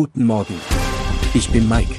Guten 0.00 0.26
Morgen. 0.26 0.54
Ich 1.34 1.50
bin 1.50 1.68
Mike. 1.68 1.92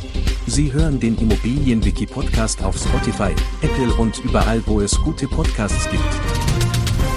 Sie 0.48 0.72
hören 0.72 1.02
den 1.02 1.18
Immobilienwiki-Podcast 1.18 2.64
auf 2.64 2.78
Spotify, 2.78 3.36
Apple 3.62 3.94
und 3.96 4.24
überall, 4.24 4.66
wo 4.68 4.79
es 4.79 4.98
gute 5.02 5.28
Podcasts 5.28 5.89
gibt. 5.91 6.01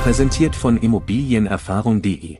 Präsentiert 0.02 0.56
von 0.56 0.76
Immobilienerfahrung.de. 0.76 2.38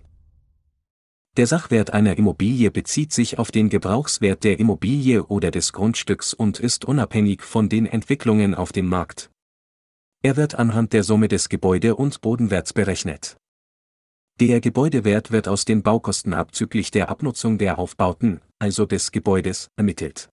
Der 1.36 1.46
Sachwert 1.46 1.92
einer 1.92 2.18
Immobilie 2.18 2.72
bezieht 2.72 3.12
sich 3.12 3.38
auf 3.38 3.52
den 3.52 3.68
Gebrauchswert 3.68 4.42
der 4.42 4.58
Immobilie 4.58 5.22
oder 5.22 5.52
des 5.52 5.72
Grundstücks 5.72 6.34
und 6.34 6.58
ist 6.58 6.84
unabhängig 6.84 7.42
von 7.42 7.68
den 7.68 7.86
Entwicklungen 7.86 8.56
auf 8.56 8.72
dem 8.72 8.88
Markt. 8.88 9.30
Er 10.24 10.36
wird 10.36 10.56
anhand 10.56 10.94
der 10.94 11.04
Summe 11.04 11.28
des 11.28 11.48
Gebäude- 11.48 11.94
und 11.94 12.20
Bodenwerts 12.20 12.72
berechnet. 12.72 13.36
Der 14.40 14.60
Gebäudewert 14.60 15.30
wird 15.30 15.46
aus 15.46 15.64
den 15.64 15.82
Baukosten 15.82 16.34
abzüglich 16.34 16.90
der 16.90 17.08
Abnutzung 17.08 17.58
der 17.58 17.78
Aufbauten, 17.78 18.40
also 18.58 18.86
des 18.86 19.12
Gebäudes, 19.12 19.68
ermittelt. 19.76 20.30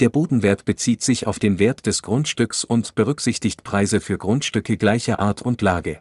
Der 0.00 0.08
Bodenwert 0.08 0.64
bezieht 0.64 1.02
sich 1.02 1.26
auf 1.26 1.38
den 1.38 1.58
Wert 1.58 1.84
des 1.84 2.02
Grundstücks 2.02 2.64
und 2.64 2.94
berücksichtigt 2.94 3.64
Preise 3.64 4.00
für 4.00 4.16
Grundstücke 4.16 4.78
gleicher 4.78 5.18
Art 5.20 5.42
und 5.42 5.60
Lage. 5.60 6.00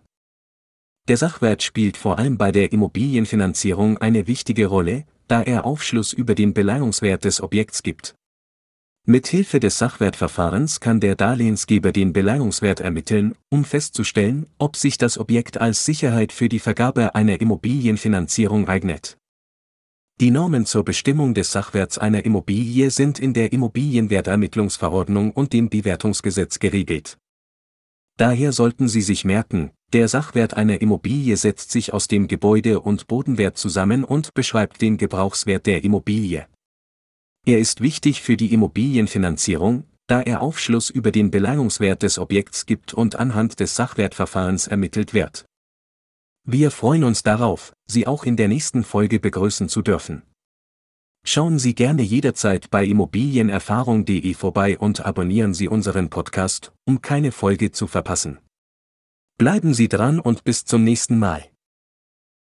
Der 1.09 1.17
Sachwert 1.17 1.63
spielt 1.63 1.97
vor 1.97 2.19
allem 2.19 2.37
bei 2.37 2.51
der 2.51 2.71
Immobilienfinanzierung 2.71 3.97
eine 3.97 4.27
wichtige 4.27 4.67
Rolle, 4.67 5.05
da 5.27 5.41
er 5.41 5.65
Aufschluss 5.65 6.13
über 6.13 6.35
den 6.35 6.53
Beleihungswert 6.53 7.25
des 7.25 7.41
Objekts 7.41 7.83
gibt. 7.83 8.15
Mithilfe 9.09 9.59
des 9.59 9.79
Sachwertverfahrens 9.79 10.81
kann 10.81 10.99
der 10.99 11.15
Darlehensgeber 11.15 11.91
den 11.91 12.13
Beleihungswert 12.13 12.79
ermitteln, 12.79 13.33
um 13.49 13.65
festzustellen, 13.65 14.45
ob 14.59 14.75
sich 14.75 14.99
das 14.99 15.17
Objekt 15.17 15.59
als 15.59 15.83
Sicherheit 15.83 16.31
für 16.31 16.47
die 16.47 16.59
Vergabe 16.59 17.15
einer 17.15 17.41
Immobilienfinanzierung 17.41 18.67
eignet. 18.67 19.17
Die 20.21 20.29
Normen 20.29 20.67
zur 20.67 20.85
Bestimmung 20.85 21.33
des 21.33 21.51
Sachwerts 21.51 21.97
einer 21.97 22.23
Immobilie 22.23 22.91
sind 22.91 23.17
in 23.17 23.33
der 23.33 23.51
Immobilienwertermittlungsverordnung 23.51 25.31
und 25.31 25.53
dem 25.53 25.71
Bewertungsgesetz 25.71 26.59
geregelt. 26.59 27.17
Daher 28.17 28.51
sollten 28.51 28.87
Sie 28.87 29.01
sich 29.01 29.25
merken, 29.25 29.71
der 29.91 30.07
Sachwert 30.07 30.53
einer 30.53 30.81
Immobilie 30.83 31.35
setzt 31.35 31.71
sich 31.71 31.93
aus 31.95 32.07
dem 32.07 32.27
Gebäude- 32.27 32.81
und 32.81 33.07
Bodenwert 33.07 33.57
zusammen 33.57 34.03
und 34.03 34.35
beschreibt 34.35 34.83
den 34.83 34.97
Gebrauchswert 34.97 35.65
der 35.65 35.83
Immobilie. 35.83 36.45
Er 37.49 37.57
ist 37.57 37.81
wichtig 37.81 38.21
für 38.21 38.37
die 38.37 38.53
Immobilienfinanzierung, 38.53 39.83
da 40.05 40.21
er 40.21 40.43
Aufschluss 40.43 40.91
über 40.91 41.11
den 41.11 41.31
Beleihungswert 41.31 42.03
des 42.03 42.19
Objekts 42.19 42.67
gibt 42.67 42.93
und 42.93 43.15
anhand 43.15 43.59
des 43.59 43.75
Sachwertverfahrens 43.75 44.67
ermittelt 44.67 45.15
wird. 45.15 45.45
Wir 46.47 46.69
freuen 46.69 47.03
uns 47.03 47.23
darauf, 47.23 47.73
Sie 47.87 48.05
auch 48.05 48.23
in 48.23 48.37
der 48.37 48.49
nächsten 48.49 48.83
Folge 48.83 49.19
begrüßen 49.19 49.67
zu 49.67 49.81
dürfen. 49.81 50.21
Schauen 51.25 51.57
Sie 51.57 51.73
gerne 51.73 52.03
jederzeit 52.03 52.69
bei 52.69 52.85
immobilienerfahrung.de 52.85 54.31
vorbei 54.35 54.77
und 54.77 55.03
abonnieren 55.03 55.55
Sie 55.55 55.67
unseren 55.67 56.11
Podcast, 56.11 56.71
um 56.85 57.01
keine 57.01 57.31
Folge 57.31 57.71
zu 57.71 57.87
verpassen. 57.87 58.37
Bleiben 59.39 59.73
Sie 59.73 59.89
dran 59.89 60.19
und 60.19 60.43
bis 60.43 60.65
zum 60.65 60.83
nächsten 60.83 61.17
Mal. 61.17 61.48